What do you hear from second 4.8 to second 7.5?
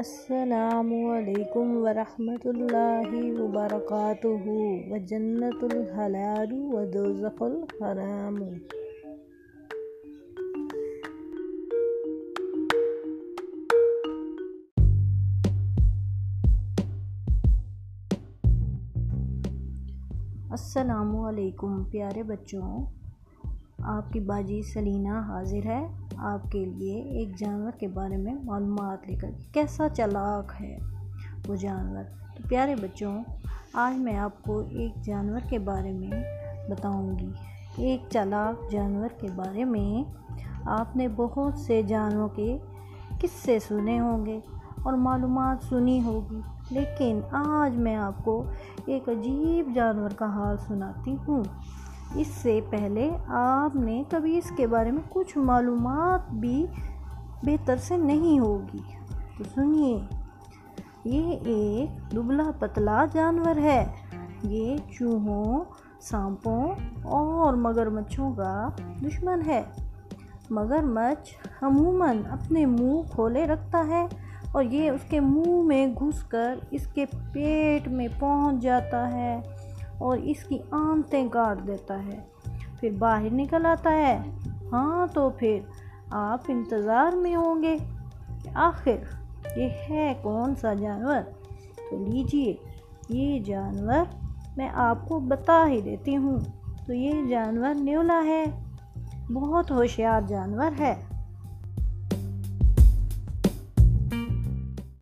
و جنت الحلال و دوزخ